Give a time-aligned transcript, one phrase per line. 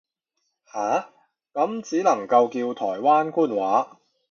[0.73, 1.11] 下，
[1.53, 3.99] 咁只能夠叫台灣官話